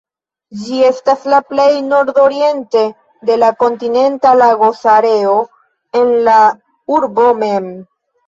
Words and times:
Ĝi 0.59 0.77
estas 0.85 1.25
plej 1.49 1.65
nordoriente 1.89 2.81
de 3.29 3.35
la 3.43 3.51
Kontinenta 3.65 4.31
Lagosareo 4.39 5.37
en 6.01 6.11
la 6.29 6.39
urbo 6.97 7.29
mem. 7.45 7.69